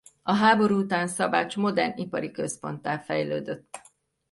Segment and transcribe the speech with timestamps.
[0.23, 3.81] A háború után Szabács modern ipari központtá fejlődött.